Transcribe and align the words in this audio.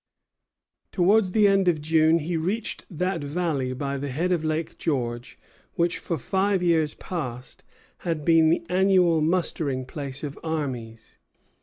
Towards 0.91 1.29
the 1.31 1.47
end 1.47 1.67
of 1.67 1.79
June 1.79 2.17
he 2.17 2.35
reached 2.35 2.85
that 2.89 3.23
valley 3.23 3.71
by 3.73 3.97
the 3.99 4.09
head 4.09 4.31
of 4.31 4.43
Lake 4.43 4.79
George 4.79 5.37
which 5.75 5.99
for 5.99 6.17
five 6.17 6.63
years 6.63 6.95
past 6.95 7.63
had 7.99 8.25
been 8.25 8.49
the 8.49 8.65
annual 8.67 9.21
mustering 9.21 9.85
place 9.85 10.23
of 10.23 10.39
armies. 10.43 11.19